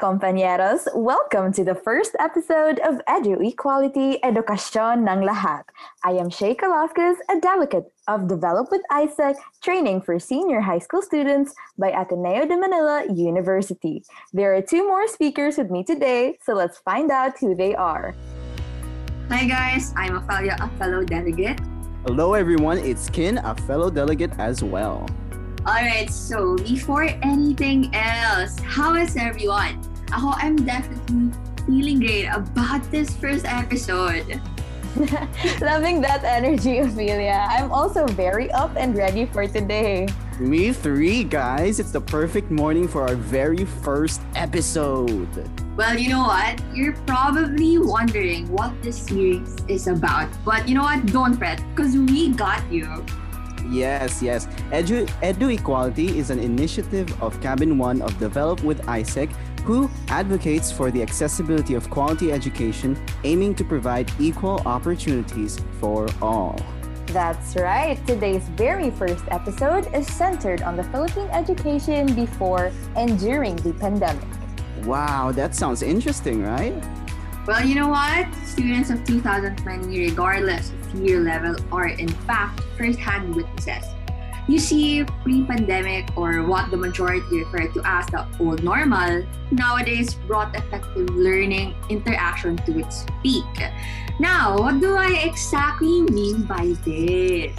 compañeros! 0.00 0.88
Welcome 0.94 1.52
to 1.52 1.62
the 1.62 1.74
first 1.74 2.16
episode 2.18 2.80
of 2.80 3.04
Edu 3.04 3.36
Equality 3.44 4.16
Edukasyon 4.24 5.04
ng 5.04 5.28
Lahat. 5.28 5.68
I 6.02 6.16
am 6.16 6.32
Shay 6.32 6.56
Velasquez, 6.56 7.20
a 7.28 7.36
delegate 7.38 7.92
of 8.08 8.24
Develop 8.26 8.72
with 8.72 8.80
ISEC 8.90 9.36
training 9.60 10.00
for 10.00 10.18
senior 10.18 10.64
high 10.64 10.80
school 10.80 11.02
students 11.02 11.52
by 11.76 11.92
Ateneo 11.92 12.48
de 12.48 12.56
Manila 12.56 13.04
University. 13.12 14.02
There 14.32 14.56
are 14.56 14.64
two 14.64 14.88
more 14.88 15.04
speakers 15.04 15.60
with 15.60 15.68
me 15.68 15.84
today, 15.84 16.40
so 16.40 16.56
let's 16.56 16.80
find 16.80 17.12
out 17.12 17.36
who 17.36 17.54
they 17.54 17.76
are. 17.76 18.16
Hi 19.28 19.44
guys, 19.44 19.92
I'm 20.00 20.16
Ophelia, 20.16 20.56
a 20.64 20.68
fellow 20.80 21.04
delegate. 21.04 21.60
Hello 22.08 22.32
everyone, 22.32 22.80
it's 22.80 23.12
Kin, 23.12 23.36
a 23.44 23.52
fellow 23.68 23.92
delegate 23.92 24.32
as 24.40 24.64
well. 24.64 25.04
Alright, 25.68 26.08
so 26.08 26.56
before 26.56 27.04
anything 27.20 27.94
else, 27.94 28.58
how 28.64 28.94
is 28.96 29.14
everyone? 29.14 29.89
Ako, 30.10 30.34
I'm 30.34 30.56
definitely 30.66 31.30
feeling 31.66 32.00
great 32.00 32.26
about 32.26 32.82
this 32.90 33.14
first 33.14 33.46
episode. 33.46 34.40
Loving 35.62 36.00
that 36.02 36.26
energy, 36.26 36.78
Ophelia. 36.78 37.46
I'm 37.46 37.70
also 37.70 38.06
very 38.06 38.50
up 38.50 38.74
and 38.74 38.96
ready 38.96 39.24
for 39.26 39.46
today. 39.46 40.08
Me 40.40 40.72
three, 40.72 41.22
guys. 41.22 41.78
It's 41.78 41.92
the 41.92 42.00
perfect 42.00 42.50
morning 42.50 42.88
for 42.88 43.06
our 43.06 43.14
very 43.14 43.64
first 43.86 44.20
episode. 44.34 45.30
Well, 45.76 45.96
you 45.96 46.10
know 46.10 46.26
what? 46.26 46.58
You're 46.74 46.98
probably 47.06 47.78
wondering 47.78 48.50
what 48.50 48.74
this 48.82 48.98
series 48.98 49.54
is 49.68 49.86
about. 49.86 50.26
But 50.44 50.66
you 50.66 50.74
know 50.74 50.82
what? 50.82 51.06
Don't 51.06 51.38
fret, 51.38 51.62
because 51.70 51.94
we 51.94 52.34
got 52.34 52.66
you. 52.66 53.06
Yes, 53.70 54.20
yes. 54.20 54.46
Edu, 54.74 55.06
Edu 55.22 55.54
Equality 55.54 56.18
is 56.18 56.30
an 56.30 56.40
initiative 56.40 57.06
of 57.22 57.40
Cabin 57.40 57.78
One 57.78 58.02
of 58.02 58.18
Develop 58.18 58.64
with 58.64 58.82
ISEC, 58.86 59.30
who 59.70 59.88
advocates 60.08 60.72
for 60.72 60.90
the 60.90 61.00
accessibility 61.00 61.74
of 61.74 61.88
quality 61.90 62.32
education, 62.32 62.98
aiming 63.22 63.54
to 63.54 63.62
provide 63.62 64.10
equal 64.18 64.58
opportunities 64.66 65.60
for 65.78 66.08
all. 66.20 66.58
That's 67.06 67.54
right. 67.54 67.94
Today's 68.04 68.42
very 68.58 68.90
first 68.90 69.22
episode 69.28 69.86
is 69.94 70.08
centered 70.08 70.62
on 70.62 70.74
the 70.74 70.82
Philippine 70.82 71.30
education 71.30 72.12
before 72.16 72.72
and 72.96 73.16
during 73.20 73.54
the 73.62 73.72
pandemic. 73.74 74.26
Wow, 74.82 75.30
that 75.38 75.54
sounds 75.54 75.82
interesting, 75.82 76.42
right? 76.42 76.74
Well, 77.46 77.64
you 77.64 77.76
know 77.76 77.88
what? 77.88 78.26
Students 78.44 78.90
of 78.90 79.04
2020, 79.04 80.10
regardless 80.10 80.70
of 80.70 80.94
year 80.96 81.20
level, 81.20 81.54
are 81.70 81.86
in 81.86 82.08
fact 82.26 82.58
first-hand 82.76 83.36
witnesses. 83.36 83.86
You 84.50 84.58
see, 84.58 85.06
pre-pandemic 85.22 86.10
or 86.18 86.42
what 86.42 86.74
the 86.74 86.76
majority 86.76 87.46
refer 87.46 87.70
to 87.70 87.80
as 87.86 88.10
the 88.10 88.26
old 88.42 88.66
normal, 88.66 89.22
nowadays 89.54 90.18
brought 90.26 90.58
effective 90.58 91.06
learning 91.14 91.78
interaction 91.86 92.58
to 92.66 92.82
its 92.82 93.06
peak. 93.22 93.46
Now, 94.18 94.58
what 94.58 94.82
do 94.82 94.98
I 94.98 95.22
exactly 95.22 96.02
mean 96.10 96.50
by 96.50 96.74
this? 96.82 97.54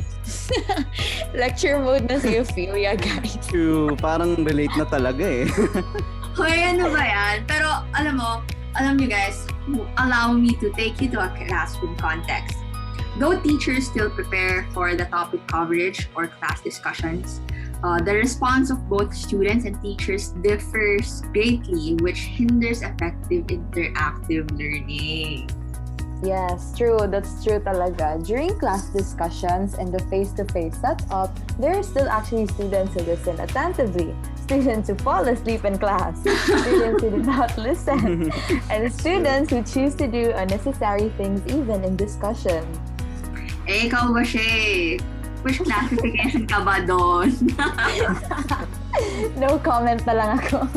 Lecture 1.34 1.80
mode 1.80 2.12
na 2.12 2.20
si 2.20 2.36
Ophelia, 2.36 3.00
guys. 3.00 3.40
True, 3.48 3.96
parang 3.96 4.36
relate 4.44 4.76
na 4.76 4.84
talaga 4.84 5.24
eh. 5.24 5.48
Hoy, 6.38 6.60
ano 6.60 6.92
ba 6.92 7.08
yan? 7.08 7.48
Pero 7.48 7.88
alam 7.96 8.20
mo, 8.20 8.44
alam 8.76 9.00
nyo 9.00 9.08
guys, 9.08 9.48
allow 9.96 10.36
me 10.36 10.60
to 10.60 10.68
take 10.76 11.00
you 11.00 11.08
to 11.16 11.24
a 11.24 11.32
classroom 11.48 11.96
context. 11.96 12.61
Though 13.22 13.38
teachers 13.38 13.86
still 13.86 14.10
prepare 14.10 14.66
for 14.74 14.96
the 14.98 15.06
topic 15.06 15.46
coverage 15.46 16.10
or 16.18 16.26
class 16.26 16.60
discussions, 16.66 17.40
uh, 17.86 18.02
the 18.02 18.18
response 18.18 18.74
of 18.74 18.90
both 18.90 19.14
students 19.14 19.64
and 19.70 19.78
teachers 19.78 20.34
differs 20.42 21.22
greatly, 21.30 22.02
which 22.02 22.18
hinders 22.34 22.82
effective 22.82 23.46
interactive 23.46 24.50
learning. 24.58 25.54
Yes, 26.26 26.74
true. 26.74 26.98
That's 27.06 27.46
true 27.46 27.62
talaga. 27.62 28.18
During 28.26 28.58
class 28.58 28.90
discussions 28.90 29.78
and 29.78 29.94
the 29.94 30.02
face-to-face 30.10 30.82
setup, 30.82 31.30
there 31.62 31.78
are 31.78 31.86
still 31.86 32.10
actually 32.10 32.50
students 32.58 32.98
who 32.98 33.06
listen 33.06 33.38
attentively, 33.38 34.18
students 34.50 34.90
who 34.90 34.98
fall 34.98 35.22
asleep 35.30 35.62
in 35.62 35.78
class, 35.78 36.18
students 36.50 37.06
who 37.06 37.10
do 37.14 37.22
not 37.22 37.54
listen, 37.54 38.34
and 38.74 38.90
students 38.90 39.54
who 39.54 39.62
choose 39.62 39.94
to 40.02 40.10
do 40.10 40.34
unnecessary 40.34 41.14
things 41.22 41.46
even 41.54 41.86
in 41.86 41.94
discussion. 41.94 42.66
Eh, 43.72 43.88
ikaw 43.88 44.12
ba, 44.12 44.20
Shay? 44.20 45.00
Which 45.42 45.58
classification 45.58 46.44
ka 46.46 46.60
ba 46.62 46.84
doon? 46.84 47.34
no 49.42 49.58
comment 49.58 49.98
na 50.06 50.14
lang 50.14 50.30
ako. 50.38 50.68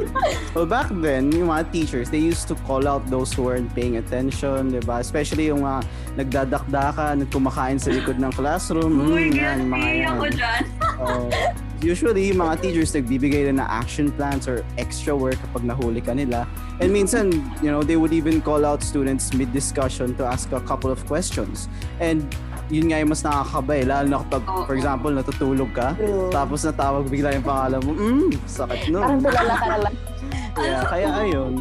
well, 0.56 0.64
back 0.64 0.88
then, 1.02 1.28
yung 1.28 1.52
mga 1.52 1.68
teachers, 1.68 2.08
they 2.08 2.22
used 2.22 2.48
to 2.48 2.56
call 2.64 2.88
out 2.88 3.04
those 3.10 3.34
who 3.34 3.44
weren't 3.44 3.68
paying 3.74 3.98
attention, 3.98 4.72
di 4.72 4.80
ba? 4.80 5.02
Especially 5.02 5.52
yung 5.52 5.60
mga 5.60 5.84
nagdadakdakan, 6.16 7.26
kumakain 7.28 7.76
sa 7.76 7.92
likod 7.92 8.16
ng 8.16 8.32
classroom. 8.32 8.96
oh 8.96 9.12
my 9.12 9.28
Mm, 9.28 9.28
God, 9.28 9.36
yan, 9.36 9.58
mga 9.68 9.88
yan. 9.90 10.08
ako 10.08 10.24
dyan. 10.32 10.62
Oh, 10.96 11.26
usually, 11.84 12.32
yung 12.32 12.40
mga 12.40 12.64
teachers 12.64 12.96
nagbibigay 12.96 13.46
rin 13.46 13.60
na 13.60 13.68
action 13.68 14.08
plans 14.08 14.48
or 14.48 14.64
extra 14.80 15.12
work 15.12 15.36
kapag 15.36 15.68
nahuli 15.68 16.00
ka 16.00 16.16
nila. 16.16 16.48
And 16.80 16.90
minsan, 16.90 17.30
you 17.60 17.68
know, 17.68 17.84
they 17.84 18.00
would 18.00 18.16
even 18.16 18.40
call 18.40 18.64
out 18.64 18.80
students 18.80 19.36
mid-discussion 19.36 20.16
to 20.16 20.24
ask 20.24 20.50
a 20.56 20.64
couple 20.64 20.88
of 20.88 21.04
questions. 21.04 21.68
And 22.00 22.24
yun 22.72 22.88
nga 22.88 23.04
yung 23.04 23.12
mas 23.12 23.20
nakakabay, 23.20 23.84
lalo 23.84 24.06
na 24.08 24.18
kapag, 24.24 24.42
Oo. 24.48 24.64
for 24.64 24.74
example, 24.74 25.12
natutulog 25.12 25.70
ka, 25.76 25.92
True. 26.00 26.32
tapos 26.32 26.64
natawag 26.64 27.04
bigla 27.12 27.36
yung 27.36 27.44
pangalan 27.44 27.80
mo, 27.84 27.92
mm, 27.92 28.28
sakit 28.48 28.88
no. 28.88 29.04
Parang 29.04 29.20
tulala 29.28 29.54
ka 29.54 29.66
na 29.68 29.78
lang. 29.84 29.94
Kaya, 30.54 30.78
kaya 30.86 31.08
ayun. 31.20 31.52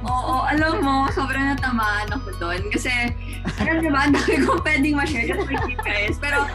Oo, 0.00 0.48
alam 0.48 0.80
mo, 0.80 1.12
sobrang 1.12 1.52
natamaan 1.52 2.08
ako 2.08 2.32
doon. 2.40 2.72
Kasi, 2.72 2.88
alam 3.60 3.84
niyo 3.84 3.92
ba, 3.92 4.08
ang 4.08 4.16
dami 4.16 4.40
kong 4.40 4.62
pwedeng 4.64 4.96
ma-share 4.96 5.28
just 5.28 5.44
with 5.44 5.60
you 5.68 5.76
guys. 5.84 6.16
Pero, 6.16 6.48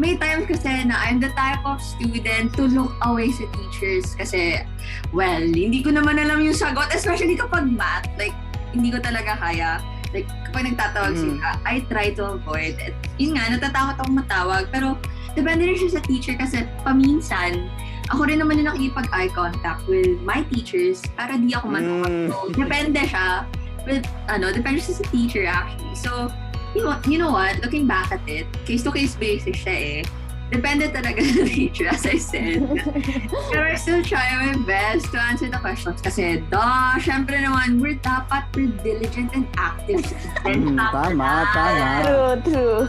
may 0.00 0.16
times 0.16 0.48
kasi 0.48 0.88
na 0.88 0.96
I'm 1.04 1.20
the 1.20 1.28
type 1.36 1.60
of 1.68 1.76
student 1.76 2.56
to 2.56 2.64
look 2.64 2.96
away 3.04 3.28
sa 3.28 3.44
teachers. 3.52 4.16
Kasi, 4.16 4.64
well, 5.12 5.44
hindi 5.44 5.84
ko 5.84 5.92
naman 5.92 6.16
alam 6.16 6.40
yung 6.40 6.56
sagot. 6.56 6.88
Especially 6.88 7.36
kapag 7.36 7.68
math. 7.68 8.08
Like, 8.16 8.32
hindi 8.72 8.88
ko 8.88 8.96
talaga 8.96 9.36
kaya. 9.36 9.76
Like, 10.16 10.28
kapag 10.48 10.72
nagtatawag 10.72 11.12
Mm. 11.12 11.20
sila, 11.20 11.46
I 11.68 11.84
try 11.92 12.16
to 12.16 12.40
avoid 12.40 12.80
it. 12.80 12.96
Yun 13.20 13.36
nga, 13.36 13.52
natatakot 13.52 14.00
akong 14.00 14.16
matawag. 14.24 14.72
Pero, 14.72 14.96
depende 15.36 15.68
rin 15.68 15.76
siya 15.76 16.00
sa 16.00 16.02
teacher 16.02 16.34
kasi 16.34 16.64
paminsan, 16.82 17.68
ako 18.08 18.26
rin 18.26 18.40
naman 18.40 18.58
yung 18.58 18.72
nakikipag 18.72 19.06
eye 19.12 19.30
contact 19.30 19.84
with 19.84 20.18
my 20.24 20.40
teachers 20.48 21.04
para 21.14 21.36
di 21.36 21.52
ako 21.52 21.68
matakot. 21.68 22.10
Mm. 22.10 22.28
So, 22.32 22.36
depende 22.56 23.00
siya 23.04 23.44
with, 23.84 24.08
ano, 24.32 24.50
depende 24.50 24.80
siya 24.80 24.98
sa 24.98 25.04
teacher 25.12 25.44
actually. 25.44 25.94
So, 25.94 26.32
you 26.72 26.82
know, 26.82 26.96
you 27.04 27.18
know 27.20 27.30
what, 27.30 27.60
looking 27.60 27.84
back 27.86 28.10
at 28.10 28.24
it, 28.24 28.48
case-to-case 28.64 29.14
basis 29.20 29.60
siya 29.60 29.76
eh. 29.76 30.00
Depende 30.46 30.86
talaga 30.94 31.18
sa 31.34 31.42
teacher, 31.42 31.90
as 31.90 32.06
I 32.06 32.22
said. 32.22 32.62
Pero 33.50 33.66
I 33.66 33.74
still 33.74 34.00
try 34.06 34.30
my 34.38 34.54
best 34.62 35.10
to 35.10 35.18
answer 35.18 35.50
the 35.50 35.58
questions 35.58 35.98
kasi, 35.98 36.46
duh, 36.48 36.94
syempre 37.02 37.42
naman, 37.42 37.82
we're 37.82 37.98
dapat 37.98 38.46
we're 38.54 38.70
diligent 38.86 39.34
and 39.34 39.50
active. 39.58 40.06
Mm, 40.46 40.78
tama, 40.78 41.42
tama. 41.50 41.90
True, 42.06 42.34
true. 42.46 42.86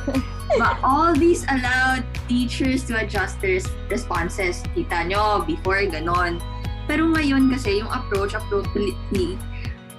But 0.55 0.79
all 0.79 1.11
these 1.11 1.43
allowed 1.51 2.07
teachers 2.31 2.87
to 2.87 3.03
adjust 3.03 3.43
their 3.43 3.59
responses. 3.91 4.63
Kita 4.71 5.11
nyo, 5.11 5.43
before, 5.43 5.83
ganon. 5.91 6.39
Pero 6.87 7.11
ngayon 7.11 7.51
kasi, 7.51 7.83
yung 7.83 7.91
approach, 7.91 8.31
appropriately, 8.31 9.35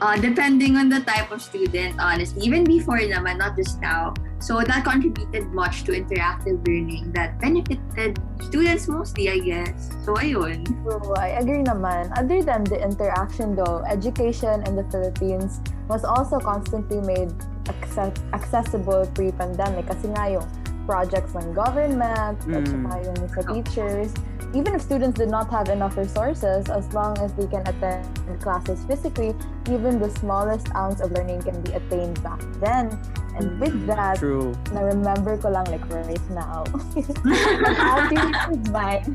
uh, 0.01 0.17
depending 0.17 0.81
on 0.81 0.89
the 0.89 1.05
type 1.05 1.29
of 1.29 1.45
student, 1.45 2.01
honestly, 2.01 2.41
even 2.41 2.65
before 2.65 3.05
naman, 3.05 3.37
not 3.37 3.53
just 3.61 3.77
now. 3.85 4.17
So 4.39 4.63
that 4.63 4.87
contributed 4.87 5.51
much 5.51 5.83
to 5.85 5.93
interactive 5.93 6.63
learning 6.63 7.11
that 7.13 7.39
benefited 7.43 8.23
students 8.41 8.87
mostly, 8.87 9.31
I 9.31 9.39
guess. 9.43 9.91
So 10.07 10.15
ayun. 10.15 10.63
True, 10.87 11.15
I 11.19 11.43
agree 11.43 11.67
naman. 11.67 12.15
Other 12.15 12.43
than 12.43 12.63
the 12.65 12.79
interaction 12.79 13.59
though, 13.59 13.83
education 13.91 14.63
in 14.63 14.79
the 14.79 14.87
Philippines 14.95 15.59
was 15.91 16.07
also 16.07 16.39
constantly 16.39 17.03
made 17.03 17.35
acce- 17.67 18.15
accessible 18.33 19.11
pre-pandemic 19.13 19.91
kasi 19.91 20.09
nga 20.15 20.31
yung 20.31 20.47
projects 20.89 21.37
ng 21.37 21.53
government, 21.53 22.41
at 22.49 22.65
Mm. 22.65 22.73
saka 22.73 22.91
yung 23.05 23.21
sa 23.29 23.43
teachers. 23.53 24.11
Even 24.55 24.75
if 24.75 24.81
students 24.81 25.19
did 25.19 25.29
not 25.29 25.51
have 25.51 25.69
enough 25.69 25.97
resources, 25.97 26.69
as 26.71 26.89
long 26.95 27.19
as 27.19 27.33
they 27.35 27.47
can 27.47 27.61
attend 27.69 28.09
classes 28.41 28.83
physically, 28.89 29.37
even 29.69 30.01
the 30.01 30.09
smallest 30.17 30.73
ounce 30.75 31.01
of 31.01 31.13
learning 31.13 31.43
can 31.43 31.61
be 31.61 31.73
attained 31.73 32.23
back 32.23 32.41
then. 32.61 32.89
And 33.37 33.61
with 33.61 33.71
mm-hmm. 33.71 33.87
that, 33.93 34.19
True. 34.19 34.57
na-remember 34.73 35.37
ko 35.37 35.53
lang 35.53 35.69
like 35.71 35.85
right 35.93 36.31
now. 36.33 36.65
An 36.97 37.77
outing 37.77 38.29
is 38.51 38.71
mine 38.73 39.15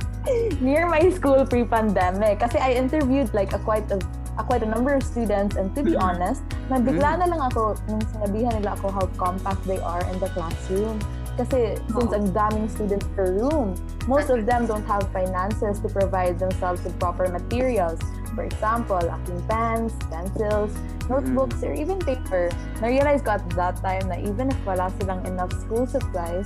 near 0.62 0.88
my 0.88 1.10
school 1.10 1.44
pre-pandemic. 1.46 2.40
Kasi 2.40 2.62
I 2.62 2.78
interviewed 2.78 3.34
like 3.34 3.52
a 3.52 3.60
quite 3.60 3.90
a, 3.92 4.00
a 4.38 4.44
quite 4.46 4.62
a 4.62 4.70
number 4.70 4.94
of 4.94 5.04
students 5.04 5.58
and 5.58 5.74
to 5.76 5.84
be 5.84 5.98
mm-hmm. 5.98 6.14
honest, 6.14 6.46
nabigla 6.70 7.18
mm-hmm. 7.18 7.26
na 7.26 7.28
lang 7.36 7.42
ako 7.52 7.76
nung 7.90 8.06
sinabihan 8.16 8.54
nila 8.62 8.78
ako 8.78 8.94
how 8.94 9.06
compact 9.18 9.60
they 9.66 9.82
are 9.82 10.06
in 10.08 10.16
the 10.22 10.30
classroom. 10.32 11.02
Kasi 11.34 11.82
since 11.90 12.12
ang 12.14 12.30
daming 12.30 12.70
students 12.70 13.10
per 13.18 13.34
room, 13.34 13.74
most 14.06 14.30
of 14.30 14.46
them 14.46 14.70
don't 14.70 14.86
have 14.86 15.10
finances 15.10 15.82
to 15.82 15.90
provide 15.90 16.38
themselves 16.38 16.86
with 16.86 16.94
proper 17.02 17.26
materials. 17.26 17.98
For 18.38 18.46
example, 18.46 19.02
aking 19.02 19.42
pens, 19.50 19.94
pencils, 20.10 20.74
notebooks, 21.10 21.58
mm-hmm. 21.62 21.70
or 21.70 21.74
even 21.74 21.98
paper. 21.98 22.50
Na-realize 22.82 23.26
ko 23.26 23.38
at 23.38 23.46
that 23.58 23.78
time 23.82 24.06
na 24.10 24.18
even 24.22 24.54
if 24.54 24.60
wala 24.62 24.94
silang 25.02 25.26
enough 25.26 25.54
school 25.54 25.90
supplies, 25.90 26.46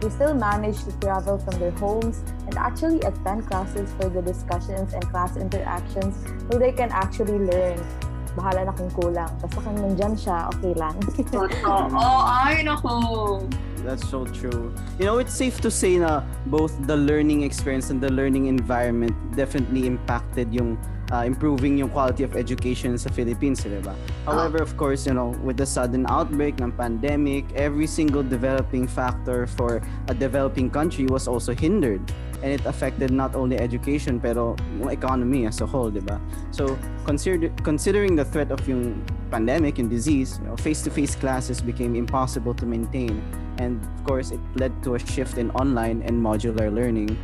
they 0.00 0.10
still 0.10 0.34
manage 0.34 0.82
to 0.84 0.92
travel 0.98 1.38
from 1.38 1.58
their 1.58 1.74
homes 1.78 2.22
and 2.46 2.58
actually 2.58 3.00
attend 3.06 3.46
classes 3.46 3.90
for 3.98 4.10
the 4.10 4.22
discussions 4.22 4.92
and 4.94 5.02
class 5.10 5.36
interactions 5.38 6.18
so 6.50 6.58
they 6.58 6.72
can 6.72 6.90
actually 6.90 7.38
learn. 7.38 7.78
Bahala 8.34 8.66
na 8.66 8.72
kung 8.74 8.90
kulang. 8.90 9.30
Basta 9.38 9.58
kung 9.62 9.78
nandyan 9.78 10.14
siya, 10.18 10.50
okay 10.50 10.74
lang. 10.74 10.94
Totoo. 11.34 11.90
Oh, 11.94 12.20
ay, 12.26 12.66
nako. 12.66 12.92
That's 13.84 14.08
so 14.08 14.24
true. 14.24 14.72
You 14.98 15.04
know, 15.04 15.18
it's 15.20 15.36
safe 15.36 15.60
to 15.60 15.70
say 15.70 16.00
na 16.00 16.24
both 16.48 16.72
the 16.88 16.96
learning 16.96 17.44
experience 17.44 17.92
and 17.92 18.00
the 18.00 18.08
learning 18.08 18.48
environment 18.48 19.12
definitely 19.36 19.84
impacted 19.84 20.48
yung 20.50 20.80
uh, 21.12 21.24
improving 21.26 21.78
yung 21.78 21.90
quality 21.90 22.22
of 22.22 22.36
education 22.36 22.96
sa 22.96 23.10
Philippines, 23.10 23.64
di 23.64 23.80
ba? 23.80 23.94
However, 24.24 24.62
of 24.62 24.76
course, 24.76 25.06
you 25.06 25.14
know, 25.14 25.36
with 25.42 25.56
the 25.56 25.66
sudden 25.66 26.06
outbreak 26.08 26.60
ng 26.60 26.72
pandemic, 26.72 27.44
every 27.56 27.86
single 27.86 28.22
developing 28.22 28.86
factor 28.86 29.46
for 29.46 29.82
a 30.08 30.14
developing 30.14 30.70
country 30.70 31.06
was 31.06 31.28
also 31.28 31.52
hindered. 31.52 32.00
And 32.44 32.52
it 32.52 32.66
affected 32.68 33.08
not 33.08 33.32
only 33.32 33.56
education, 33.56 34.20
pero 34.20 34.52
yung 34.76 34.92
economy 34.92 35.48
as 35.48 35.64
a 35.64 35.66
whole, 35.66 35.88
di 35.88 36.04
ba? 36.04 36.20
So, 36.52 36.76
consider, 37.08 37.48
considering 37.64 38.16
the 38.16 38.24
threat 38.24 38.52
of 38.52 38.60
yung 38.68 39.00
pandemic, 39.34 39.78
and 39.78 39.90
disease, 39.90 40.38
you 40.38 40.46
know, 40.46 40.56
face-to-face 40.56 41.16
classes 41.16 41.60
became 41.60 41.96
impossible 41.96 42.54
to 42.54 42.66
maintain. 42.66 43.18
And 43.58 43.82
of 43.82 44.04
course, 44.04 44.30
it 44.30 44.38
led 44.54 44.70
to 44.84 44.94
a 44.94 44.98
shift 44.98 45.38
in 45.38 45.50
online 45.52 46.02
and 46.06 46.22
modular 46.22 46.70
learning. 46.70 47.18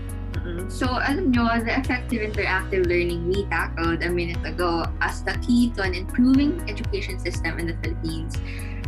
So, 0.68 0.86
alam 0.88 1.32
nyo, 1.34 1.52
the 1.60 1.76
effective 1.76 2.24
interactive 2.24 2.86
learning 2.88 3.28
we 3.28 3.44
tackled 3.52 4.02
a 4.02 4.08
minute 4.08 4.40
ago 4.46 4.86
as 5.04 5.20
the 5.22 5.36
key 5.44 5.70
to 5.76 5.82
an 5.82 5.92
improving 5.94 6.64
education 6.68 7.18
system 7.20 7.58
in 7.58 7.68
the 7.68 7.76
Philippines 7.84 8.38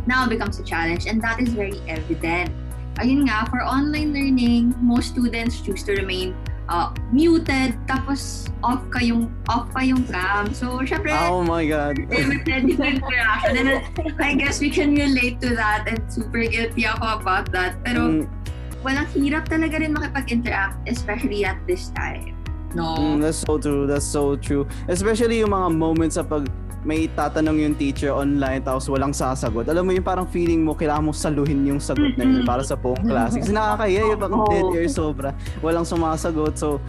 now 0.06 0.26
becomes 0.26 0.58
a 0.58 0.64
challenge, 0.64 1.06
and 1.06 1.20
that 1.22 1.38
is 1.40 1.52
very 1.52 1.78
evident. 1.87 2.50
Ayun 3.00 3.25
nga, 3.28 3.49
for 3.49 3.60
online 3.64 4.12
learning, 4.12 4.75
most 4.81 5.12
students 5.16 5.60
choose 5.60 5.82
to 5.84 5.93
remain 5.96 6.34
uh, 6.69 6.93
muted, 7.12 7.76
tapos 7.88 8.48
off 8.64 8.81
ka 8.90 9.00
yung, 9.00 9.32
off 9.48 9.69
pa 9.72 9.81
yung 9.81 10.05
cam. 10.08 10.52
So, 10.52 10.81
syempre, 10.84 11.12
Oh 11.12 11.44
my 11.44 11.64
God. 11.69 11.98
limited 12.08 12.69
yung 12.69 13.00
interaction. 13.00 13.52
And 13.56 13.69
I 14.20 14.34
guess 14.34 14.60
we 14.60 14.69
can 14.70 14.94
relate 14.96 15.40
to 15.40 15.55
that 15.56 15.84
and 15.88 16.00
super 16.08 16.44
guilty 16.44 16.84
ako 16.88 17.20
about 17.20 17.52
that. 17.52 17.76
Pero, 17.84 18.25
Mm, 18.25 18.28
walang 18.82 19.08
hirap 19.14 19.46
talaga 19.49 19.79
rin 19.79 19.94
makipag-interact, 19.94 20.79
especially 20.87 21.46
at 21.46 21.58
this 21.67 21.90
time. 21.94 22.34
No? 22.75 22.96
Mm, 22.96 23.23
that's 23.23 23.43
so 23.43 23.58
true. 23.58 23.87
That's 23.87 24.06
so 24.06 24.37
true. 24.37 24.67
Especially 24.88 25.40
yung 25.40 25.52
mga 25.55 25.69
moments 25.73 26.17
sa 26.19 26.25
pag 26.25 26.46
may 26.82 27.06
tatanong 27.14 27.62
yung 27.62 27.75
teacher 27.79 28.11
online 28.11 28.58
tapos 28.67 28.90
walang 28.90 29.14
sasagot. 29.14 29.70
Alam 29.70 29.87
mo 29.87 29.90
yung 29.94 30.02
parang 30.02 30.26
feeling 30.26 30.67
mo 30.67 30.75
kailangan 30.75 31.06
mo 31.06 31.12
saluhin 31.14 31.62
yung 31.62 31.79
sagot 31.79 32.19
na 32.19 32.26
yun 32.26 32.43
para 32.43 32.67
sa 32.67 32.75
buong 32.75 33.06
klase. 33.06 33.38
Kasi 33.38 33.55
nakakaya 33.55 34.02
yung 34.02 34.19
parang 34.19 34.43
dead 34.50 34.67
air 34.75 34.90
sobra. 34.90 35.31
Walang 35.62 35.87
sumasagot. 35.87 36.58
So, 36.58 36.82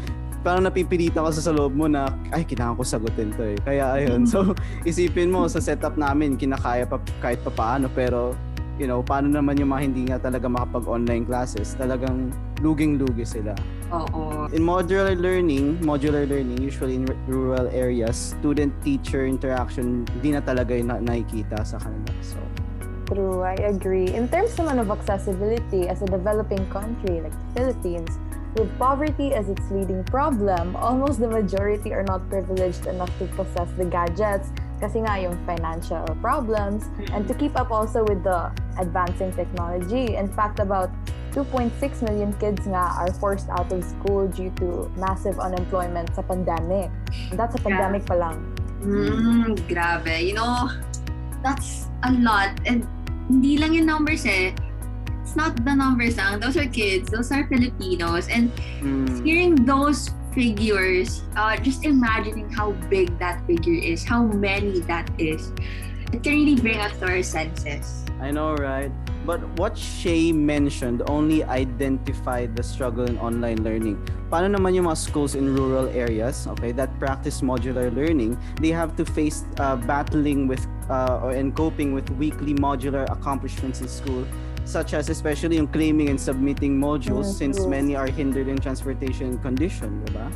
parang 0.43 0.67
napipilitan 0.67 1.23
ka 1.23 1.31
sa 1.31 1.55
loob 1.55 1.77
mo 1.77 1.87
na 1.87 2.11
ay 2.35 2.43
kailangan 2.43 2.75
ko 2.75 2.83
sagutin 2.83 3.31
to 3.37 3.55
eh. 3.55 3.57
Kaya 3.63 3.95
ayun. 3.95 4.27
So 4.27 4.51
isipin 4.83 5.31
mo 5.31 5.47
sa 5.47 5.63
setup 5.63 5.95
namin 5.95 6.35
kinakaya 6.35 6.83
pa 6.83 6.99
kahit 7.23 7.39
pa 7.47 7.51
paano 7.53 7.87
pero 7.87 8.35
you 8.81 8.87
know, 8.87 9.05
paano 9.05 9.29
naman 9.29 9.59
yung 9.61 9.69
mga 9.69 9.81
hindi 9.85 10.03
nga 10.09 10.17
talaga 10.17 10.49
makapag-online 10.49 11.25
classes? 11.29 11.77
Talagang 11.77 12.33
luging-lugi 12.63 13.25
sila. 13.25 13.53
Oo. 13.93 14.49
In 14.49 14.65
modular 14.65 15.13
learning, 15.13 15.77
modular 15.85 16.25
learning, 16.25 16.57
usually 16.57 16.97
in 16.97 17.05
r- 17.05 17.17
rural 17.29 17.69
areas, 17.69 18.33
student-teacher 18.39 19.29
interaction, 19.29 20.07
di 20.25 20.33
na 20.33 20.41
talaga 20.41 20.73
yung 20.73 20.89
na- 20.89 21.03
nakikita 21.03 21.61
sa 21.61 21.77
kanila. 21.77 22.13
So, 22.25 22.39
True, 23.03 23.43
I 23.43 23.53
agree. 23.69 24.09
In 24.09 24.25
terms 24.31 24.55
naman 24.57 24.79
of 24.79 24.89
accessibility 24.89 25.85
as 25.91 26.01
a 26.01 26.09
developing 26.09 26.63
country 26.73 27.21
like 27.21 27.35
the 27.35 27.49
Philippines, 27.53 28.17
with 28.55 28.69
poverty 28.79 29.33
as 29.33 29.49
its 29.49 29.65
leading 29.69 30.03
problem, 30.05 30.75
almost 30.77 31.19
the 31.19 31.27
majority 31.27 31.93
are 31.93 32.03
not 32.03 32.21
privileged 32.29 32.85
enough 32.85 33.11
to 33.19 33.25
possess 33.33 33.69
the 33.77 33.85
gadgets 33.85 34.49
kasi 34.79 34.99
nga 35.01 35.15
yung 35.19 35.33
financial 35.47 36.05
problems 36.21 36.85
and 37.15 37.27
to 37.27 37.33
keep 37.33 37.55
up 37.55 37.71
also 37.71 38.03
with 38.05 38.21
the 38.23 38.51
advancing 38.77 39.31
technology. 39.33 40.15
In 40.15 40.27
fact, 40.27 40.59
about 40.59 40.89
2.6 41.33 41.73
million 42.05 42.31
kids 42.37 42.61
nga 42.69 42.93
are 42.93 43.11
forced 43.17 43.49
out 43.49 43.71
of 43.73 43.81
school 43.83 44.27
due 44.29 44.53
to 44.61 44.89
massive 44.97 45.39
unemployment 45.41 46.13
sa 46.13 46.21
pandemic. 46.21 46.93
And 47.31 47.39
that's 47.39 47.57
a 47.57 47.61
Yeah. 47.61 47.67
pandemic 47.69 48.05
pa 48.05 48.15
lang. 48.15 48.37
Mm, 48.85 49.57
grabe. 49.65 50.13
You 50.21 50.37
know, 50.37 50.69
that's 51.41 51.89
a 52.05 52.11
lot. 52.13 52.53
And 52.69 52.85
hindi 53.29 53.57
lang 53.57 53.73
yung 53.73 53.89
numbers 53.89 54.25
eh. 54.29 54.53
It's 55.23 55.39
not 55.39 55.55
the 55.63 55.73
numbers 55.73 56.19
lang. 56.19 56.43
Those 56.43 56.59
are 56.59 56.67
kids. 56.67 57.09
Those 57.09 57.31
are 57.31 57.47
Filipinos. 57.47 58.27
And 58.29 58.51
mm, 58.83 59.23
hearing 59.25 59.55
those 59.65 60.11
figures, 60.35 61.23
uh, 61.37 61.55
just 61.57 61.85
imagining 61.85 62.51
how 62.51 62.75
big 62.89 63.17
that 63.17 63.39
figure 63.47 63.77
is, 63.77 64.03
how 64.03 64.27
many 64.27 64.81
that 64.89 65.07
is, 65.17 65.53
it 66.13 66.21
can 66.21 66.33
really 66.33 66.55
bring 66.55 66.77
us 66.77 66.93
to 66.99 67.09
our 67.09 67.23
senses. 67.23 68.05
I 68.21 68.29
know, 68.29 68.53
right? 68.53 68.91
But 69.25 69.41
what 69.57 69.75
Shay 69.77 70.31
mentioned 70.31 71.01
only 71.09 71.43
identified 71.43 72.55
the 72.55 72.61
struggle 72.61 73.05
in 73.05 73.17
online 73.17 73.63
learning. 73.63 73.97
Paano 74.29 74.53
naman 74.53 74.77
yung 74.77 74.85
mga 74.85 74.97
schools 74.97 75.33
in 75.33 75.55
rural 75.55 75.89
areas, 75.89 76.45
okay, 76.45 76.71
that 76.73 76.93
practice 76.99 77.41
modular 77.41 77.89
learning, 77.89 78.37
they 78.61 78.69
have 78.69 78.95
to 78.95 79.05
face 79.05 79.43
uh, 79.57 79.75
battling 79.75 80.47
with 80.47 80.61
uh, 80.89 81.23
or 81.23 81.31
and 81.31 81.55
coping 81.55 81.93
with 81.97 82.07
weekly 82.21 82.53
modular 82.53 83.09
accomplishments 83.09 83.81
in 83.81 83.87
school, 83.87 84.21
such 84.65 84.93
as 84.93 85.09
especially 85.09 85.57
yung 85.57 85.67
claiming 85.67 86.13
and 86.13 86.19
submitting 86.19 86.77
modules 86.77 87.25
since 87.25 87.65
many 87.65 87.95
are 87.95 88.07
hindered 88.07 88.47
in 88.47 88.59
transportation 88.59 89.39
condition, 89.39 90.03
diba? 90.05 90.29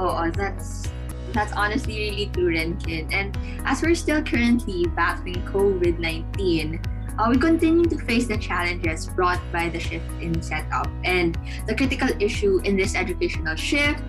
Oh, 0.00 0.16
that's 0.34 0.88
that's 1.32 1.52
honestly 1.52 1.98
really 1.98 2.26
true, 2.32 2.48
Ren 2.48 2.76
Kid. 2.78 3.08
And 3.12 3.36
as 3.64 3.82
we're 3.82 3.94
still 3.94 4.22
currently 4.22 4.86
battling 4.96 5.42
COVID-19, 5.46 6.80
uh, 7.18 7.28
we 7.28 7.36
continue 7.36 7.84
to 7.84 7.98
face 7.98 8.26
the 8.26 8.38
challenges 8.38 9.06
brought 9.08 9.40
by 9.52 9.68
the 9.68 9.78
shift 9.78 10.08
in 10.20 10.40
setup. 10.40 10.88
And 11.04 11.36
the 11.66 11.74
critical 11.74 12.08
issue 12.18 12.60
in 12.64 12.76
this 12.76 12.94
educational 12.94 13.56
shift 13.56 14.02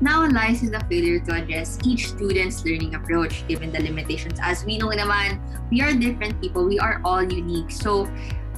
now 0.00 0.28
lies 0.28 0.62
in 0.62 0.70
the 0.70 0.80
failure 0.90 1.20
to 1.20 1.32
address 1.32 1.78
each 1.84 2.08
student's 2.08 2.64
learning 2.64 2.94
approach 2.94 3.46
given 3.48 3.72
the 3.72 3.80
limitations. 3.80 4.38
As 4.42 4.64
we 4.64 4.76
know 4.76 4.88
naman, 4.88 5.40
we 5.70 5.80
are 5.80 5.94
different 5.94 6.40
people. 6.40 6.66
We 6.66 6.78
are 6.78 7.00
all 7.04 7.22
unique. 7.22 7.70
So 7.70 8.08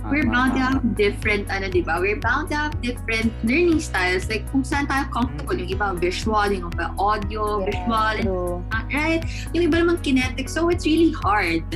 we're 0.07 0.23
Tama, 0.23 0.33
bound 0.33 0.51
to 0.55 0.61
have 0.61 0.81
different, 0.95 1.51
ano, 1.51 1.67
di 1.69 1.83
ba? 1.83 1.99
We're 1.99 2.21
bound 2.21 2.51
to 2.51 2.57
have 2.57 2.75
different 2.81 3.35
learning 3.43 3.83
styles. 3.83 4.31
Like, 4.31 4.47
kung 4.55 4.63
saan 4.63 4.87
tayo 4.87 5.11
comfortable. 5.11 5.59
Yung 5.59 5.71
iba 5.75 5.87
visual, 5.99 6.49
yung 6.55 6.71
iba 6.71 6.95
audio, 6.99 7.67
visual, 7.67 8.15
and, 8.15 8.27
true. 8.27 8.63
uh, 8.71 8.85
right? 8.95 9.23
Yung 9.53 9.67
iba 9.69 9.83
naman 9.83 9.99
kinetic. 10.03 10.49
So, 10.49 10.71
it's 10.71 10.87
really 10.87 11.11
hard. 11.19 11.67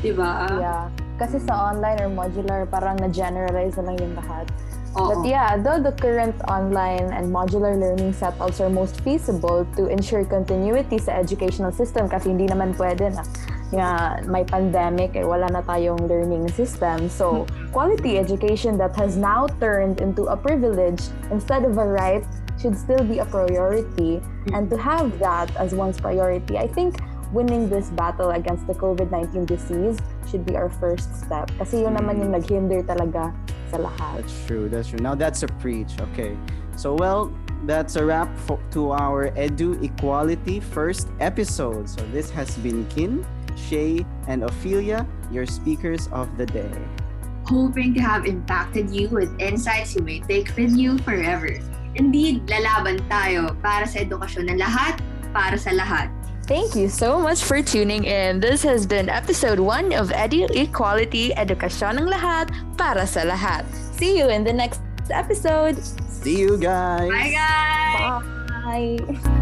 Di 0.00 0.12
ba? 0.14 0.46
Yeah. 0.60 0.84
Kasi 1.18 1.38
sa 1.42 1.74
online 1.74 1.98
or 2.02 2.10
modular, 2.10 2.66
parang 2.66 2.98
na-generalize 2.98 3.78
na 3.78 3.90
lang 3.90 3.96
yung 4.02 4.14
lahat. 4.18 4.46
Oo. 4.94 5.10
But 5.10 5.26
yeah, 5.26 5.58
though 5.58 5.82
the 5.82 5.90
current 5.98 6.38
online 6.46 7.10
and 7.10 7.26
modular 7.26 7.74
learning 7.74 8.14
setups 8.14 8.62
are 8.62 8.70
most 8.70 9.02
feasible 9.02 9.66
to 9.74 9.90
ensure 9.90 10.22
continuity 10.22 11.02
sa 11.02 11.18
educational 11.18 11.74
system 11.74 12.06
kasi 12.06 12.30
hindi 12.30 12.46
naman 12.46 12.78
pwede 12.78 13.10
na 13.10 13.26
nga 13.76 14.22
may 14.26 14.44
pandemic 14.44 15.18
eh 15.18 15.26
wala 15.26 15.50
na 15.50 15.62
tayong 15.62 16.06
learning 16.06 16.48
system. 16.54 17.10
So, 17.10 17.46
quality 17.74 18.18
education 18.18 18.78
that 18.78 18.94
has 18.96 19.16
now 19.18 19.46
turned 19.58 20.00
into 20.00 20.30
a 20.30 20.36
privilege 20.36 21.02
instead 21.30 21.64
of 21.66 21.78
a 21.78 21.86
right 21.86 22.24
should 22.58 22.78
still 22.78 23.02
be 23.02 23.18
a 23.18 23.26
priority. 23.26 24.22
And 24.54 24.70
to 24.70 24.76
have 24.78 25.18
that 25.18 25.50
as 25.56 25.74
one's 25.74 25.98
priority, 26.00 26.56
I 26.56 26.70
think 26.70 26.96
winning 27.34 27.68
this 27.68 27.90
battle 27.90 28.30
against 28.30 28.66
the 28.66 28.74
COVID-19 28.74 29.46
disease 29.46 29.98
should 30.30 30.46
be 30.46 30.56
our 30.56 30.70
first 30.70 31.10
step. 31.18 31.50
Kasi 31.58 31.82
yun 31.82 31.98
naman 31.98 32.22
yung 32.22 32.32
naghinder 32.32 32.86
talaga 32.86 33.34
sa 33.74 33.82
lahat. 33.82 34.22
That's 34.22 34.38
true. 34.46 34.70
That's 34.70 34.88
true. 34.94 35.02
Now 35.02 35.18
that's 35.18 35.42
a 35.42 35.50
preach. 35.58 35.98
Okay. 36.14 36.38
So 36.78 36.94
well, 36.94 37.34
that's 37.66 37.96
a 37.96 38.04
wrap 38.04 38.30
for, 38.46 38.58
to 38.72 38.92
our 38.92 39.30
Edu 39.34 39.82
Equality 39.82 40.60
first 40.60 41.08
episode. 41.18 41.90
So 41.90 42.00
this 42.14 42.30
has 42.30 42.54
been 42.62 42.86
Kin, 42.86 43.26
Shay, 43.56 44.04
and 44.28 44.44
Ophelia, 44.44 45.06
your 45.30 45.46
speakers 45.46 46.08
of 46.12 46.28
the 46.36 46.46
day. 46.46 46.72
Hoping 47.44 47.92
to 47.94 48.00
have 48.00 48.24
impacted 48.24 48.88
you 48.88 49.08
with 49.08 49.28
insights 49.38 49.94
you 49.94 50.02
may 50.02 50.20
take 50.20 50.50
with 50.56 50.72
you 50.72 50.96
forever. 51.04 51.60
Indeed, 51.94 52.48
lalaban 52.50 53.04
tayo 53.06 53.54
para 53.62 53.86
sa 53.86 54.02
edukasyon 54.02 54.50
ng 54.50 54.58
lahat, 54.58 54.98
para 55.30 55.54
sa 55.54 55.70
lahat. 55.70 56.10
Thank 56.44 56.76
you 56.76 56.92
so 56.92 57.16
much 57.16 57.40
for 57.40 57.62
tuning 57.62 58.04
in. 58.04 58.40
This 58.40 58.62
has 58.62 58.84
been 58.84 59.08
episode 59.08 59.58
1 59.58 59.96
of 59.96 60.12
Edu 60.12 60.44
Equality, 60.52 61.32
Edukasyon 61.32 62.04
ng 62.04 62.06
Lahat 62.12 62.52
para 62.76 63.08
sa 63.08 63.24
Lahat. 63.24 63.64
See 63.96 64.20
you 64.20 64.28
in 64.28 64.44
the 64.44 64.52
next 64.52 64.84
episode. 65.08 65.80
See 66.04 66.36
you 66.36 66.60
guys. 66.60 67.08
Bye, 67.08 67.32
guys. 67.32 69.00
Bye. 69.00 69.40